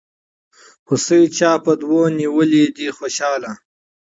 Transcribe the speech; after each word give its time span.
هوسۍ 0.87 1.23
چا 1.37 1.51
په 1.63 1.71
دو 1.81 1.97
نيولې 2.17 2.63
دي 2.77 2.87
خوشحاله 2.97 3.51